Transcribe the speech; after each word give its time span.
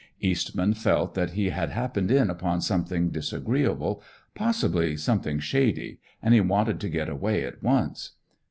Eastman 0.19 0.73
felt 0.73 1.13
that 1.13 1.33
he 1.33 1.49
had 1.51 1.69
happened 1.69 2.09
in 2.09 2.31
upon 2.31 2.59
something 2.59 3.11
disagreeable, 3.11 4.01
possibly 4.33 4.97
something 4.97 5.37
shady, 5.37 5.99
and 6.23 6.33
he 6.33 6.41
wanted 6.41 6.79
to 6.79 6.89
get 6.89 7.07
away 7.07 7.43
at 7.45 7.61
once. 7.61 8.13